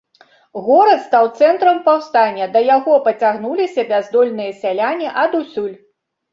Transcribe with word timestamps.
Горад 0.69 1.03
стаў 1.07 1.29
цэнтрам 1.41 1.77
паўстання, 1.89 2.49
да 2.57 2.65
яго 2.75 2.97
пацягнуліся 3.09 3.87
бяздольныя 3.95 4.59
сяляне 4.65 5.15
адусюль. 5.27 5.73